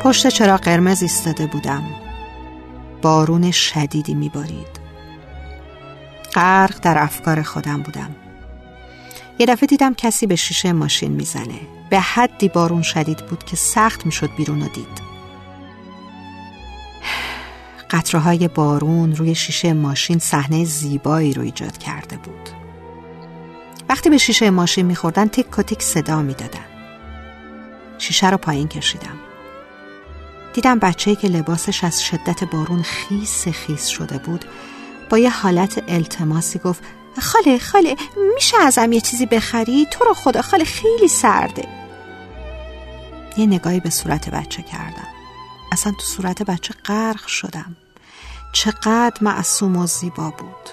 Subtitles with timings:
[0.00, 1.84] پشت چرا قرمز ایستاده بودم.
[3.02, 4.80] بارون شدیدی میبارید.
[6.34, 8.16] غرق در افکار خودم بودم.
[9.38, 11.60] یه دفعه دیدم کسی به شیشه ماشین می‌زنه.
[11.90, 15.10] به حدی بارون شدید بود که سخت می‌شد بیرون رو دید.
[17.90, 22.48] قطره های بارون روی شیشه ماشین صحنه زیبایی رو ایجاد کرده بود.
[23.88, 26.66] وقتی به شیشه ماشین میخوردن تک و تک صدا می‌دادن.
[27.98, 29.18] شیشه رو پایین کشیدم.
[30.54, 34.44] دیدم بچه‌ای که لباسش از شدت بارون خیس خیس شده بود
[35.10, 36.82] با یه حالت التماسی گفت
[37.20, 37.96] خاله خاله
[38.34, 41.68] میشه ازم یه چیزی بخری؟ تو رو خدا خاله خیلی سرده.
[43.36, 45.08] یه نگاهی به صورت بچه کردم.
[45.72, 47.76] اصلا تو صورت بچه غرق شدم.
[48.52, 50.70] چقدر معصوم و زیبا بود.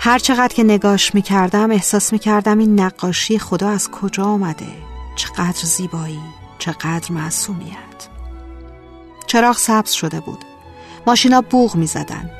[0.00, 4.66] هر چقدر که نگاش می‌کردم احساس می‌کردم این نقاشی خدا از کجا آمده؟
[5.16, 6.20] چقدر زیبایی
[6.58, 8.08] چقدر معصومیت.
[9.34, 10.44] چراغ سبز شده بود.
[11.06, 12.30] ماشینا بوغ می‌زدن.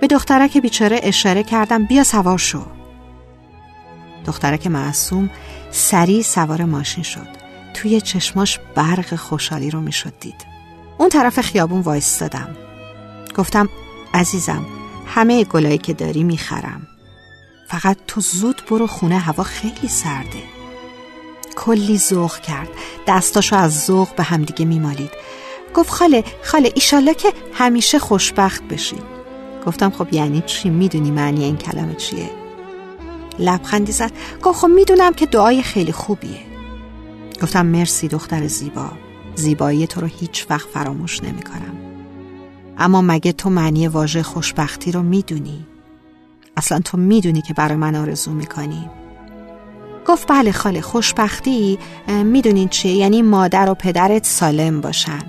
[0.00, 2.62] به دخترک بیچاره اشاره کردم بیا سوار شو.
[4.26, 5.30] دخترک معصوم
[5.70, 7.26] سریع سوار ماشین شد.
[7.74, 10.46] توی چشماش برق خوشحالی رو می‌شد دید.
[10.98, 12.56] اون طرف خیابون وایستادم.
[13.36, 13.68] گفتم
[14.14, 14.66] عزیزم
[15.06, 16.86] همه گلایی که داری می‌خرم.
[17.68, 20.42] فقط تو زود برو خونه هوا خیلی سرده.
[21.56, 22.68] کلی ذوق کرد.
[23.08, 25.10] دستاشو از ذوق به همدیگه میمالید.
[25.74, 28.96] گفت خاله خاله ایشالله که همیشه خوشبخت بشی
[29.66, 32.30] گفتم خب یعنی چی می‌دونی معنی این کلمه چیه
[33.38, 34.12] لبخندی زد
[34.42, 36.40] گفت خب می‌دونم که دعای خیلی خوبیه
[37.42, 38.90] گفتم مرسی دختر زیبا
[39.34, 41.76] زیبایی تو رو هیچ وقت فراموش نمی کنم.
[42.78, 45.66] اما مگه تو معنی واژه خوشبختی رو می‌دونی؟
[46.56, 48.90] اصلا تو می‌دونی که برای من آرزو می‌کنی؟
[50.06, 51.78] گفت بله خاله خوشبختی
[52.08, 55.22] می‌دونین چیه؟ یعنی مادر و پدرت سالم باشن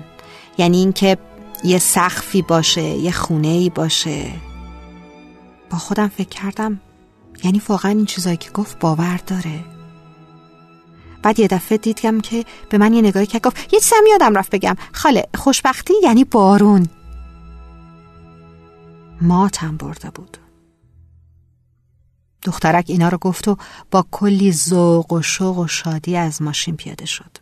[0.58, 1.18] یعنی اینکه
[1.64, 4.32] یه سخفی باشه یه خونه ای باشه.
[5.70, 6.80] با خودم فکر کردم
[7.44, 9.64] یعنی واقعا این چیزایی که گفت باور داره.
[11.22, 14.50] بعد یه دفعه دیدم که به من یه نگاهی که گفت یه چیزم یادم رفت
[14.50, 14.76] بگم.
[14.92, 16.88] خاله خوشبختی یعنی بارون.
[19.20, 20.36] ماتم برده بود.
[22.42, 23.56] دخترک اینا رو گفت و
[23.90, 27.38] با کلی ذوق و شوق و شادی از ماشین پیاده شد.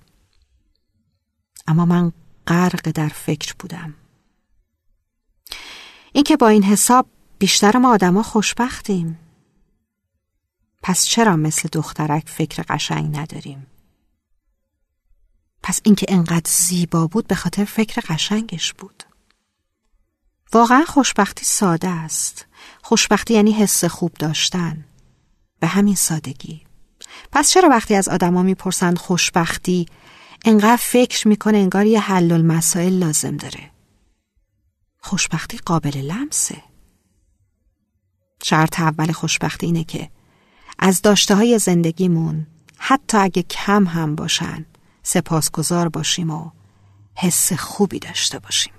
[1.66, 2.12] اما من
[2.47, 3.94] غرق در فکر بودم.
[6.12, 7.06] اینکه با این حساب
[7.38, 9.19] بیشتر ما آدما خوشبختیم.
[10.82, 13.66] پس چرا مثل دخترک فکر قشنگ نداریم؟
[15.62, 19.03] پس اینکه انقدر زیبا بود به خاطر فکر قشنگش بود.
[20.53, 22.47] واقعا خوشبختی ساده است.
[22.82, 24.84] خوشبختی یعنی حس خوب داشتن.
[25.60, 26.62] به همین سادگی.
[27.32, 29.86] پس چرا وقتی از آدما می‌پرسند خوشبختی
[30.44, 33.70] انقدر فکر می‌کنه انگار یه حل المسائل لازم داره.
[34.98, 36.62] خوشبختی قابل لمسه.
[38.42, 40.10] شرط اول خوشبختی اینه که
[40.78, 42.47] از داشته های زندگیمون
[42.78, 44.66] حتی اگه کم هم باشن
[45.03, 46.50] سپاسگزار باشیم و
[47.16, 48.72] حس خوبی داشته باشیم.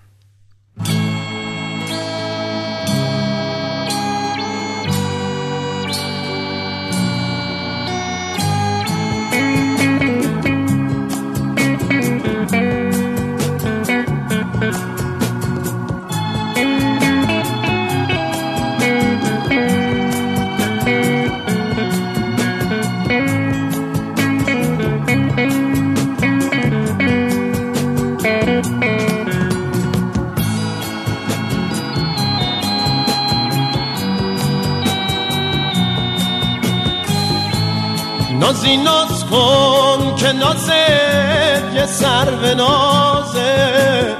[38.53, 44.15] نازی ناز کن که نازت یه سر به نازه.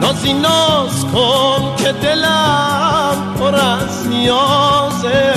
[0.00, 5.34] نازی ناز کن که دلم پر از نیازه.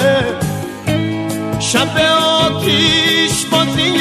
[1.60, 1.98] شب
[2.44, 3.94] آتیش بازی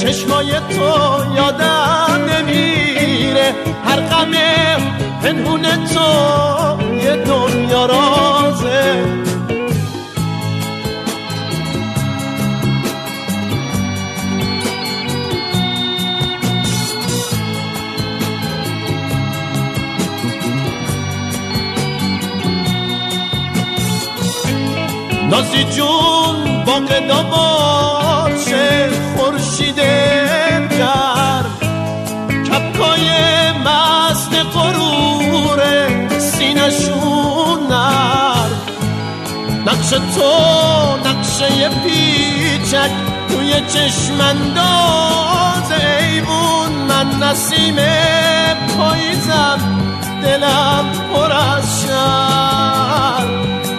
[0.00, 3.54] چشمای تو یادم نمیره.
[3.84, 4.32] هر غم
[5.22, 6.00] پنهون تو
[7.04, 9.19] یه دنیا رازه.
[25.30, 26.80] نازی جون با
[27.22, 31.42] باشه خورشید در
[32.48, 33.08] کپکای
[33.64, 35.60] مست قرور
[36.18, 38.50] سینشون نر.
[39.66, 40.32] نقش تو
[41.04, 42.90] نقشه پیچک
[43.28, 44.12] توی چشمنداز
[45.72, 47.76] ایمون من نسیم
[48.78, 49.60] پاییزم.
[50.22, 53.26] دلم پر از شر.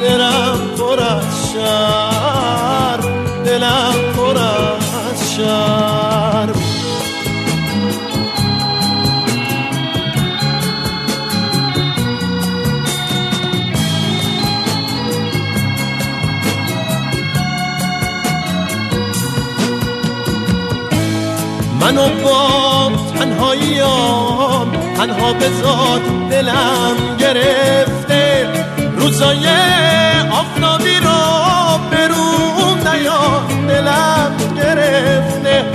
[0.01, 2.97] دلم پر از شر
[3.45, 6.49] دلم پر از شر
[21.81, 28.49] منو با تنهاییام تنها بزاد دلم گرفته.
[28.97, 29.47] روزای
[30.31, 31.10] آفتابی رو
[31.91, 35.65] برون نیا دلم گرفته.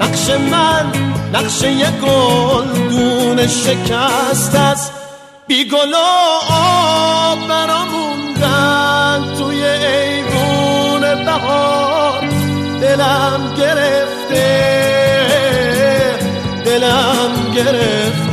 [0.00, 0.92] نقش من
[1.32, 4.92] نقش یه گل دون شکست است
[5.46, 12.20] بی گل و آب براموندن توی ایوون بهار.
[12.80, 14.46] دلم گرفته
[16.64, 18.23] دلم گرفته.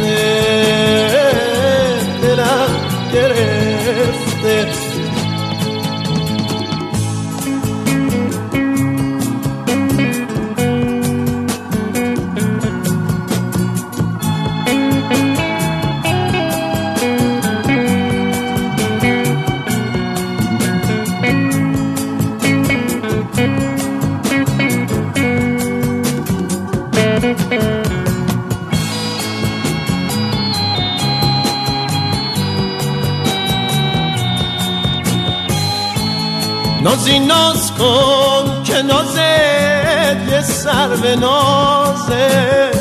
[36.84, 42.72] نازی ناز کن که نازت یه سر به نازه.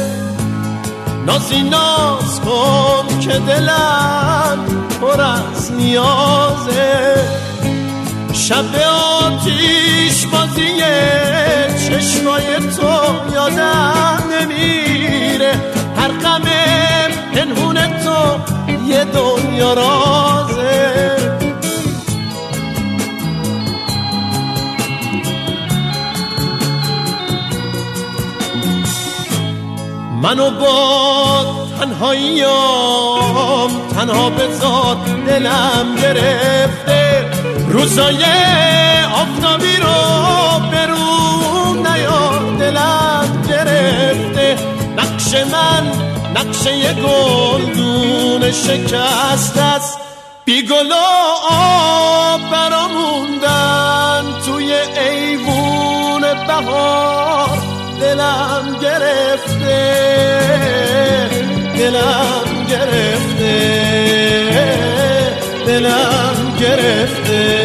[1.27, 4.59] نازی ناز کن که دلم
[5.01, 7.15] پر از نیازه.
[8.33, 8.65] شب
[9.23, 10.83] آتیش بازی
[11.89, 15.53] چشمای تو یادم نمیره.
[15.97, 16.43] هر غم
[17.35, 18.41] پنهون تو
[18.87, 21.20] یه دنیا رازه.
[30.23, 31.45] منو با
[31.81, 37.31] تنهاییام تنها بذات دلم گرفته.
[37.69, 38.25] روزای
[39.15, 39.99] آفتابی رو
[40.73, 44.57] برون نیا دلم گرفته.
[44.97, 45.93] نقش من
[46.35, 49.99] نقش یه گلدون شکست است.
[50.45, 50.95] بی گل و
[51.51, 57.59] آب براموندن توی ایوون بهار.
[58.01, 59.30] دلم گرفته.
[61.91, 63.57] دلم گرفته
[65.67, 67.60] دلم گرفته.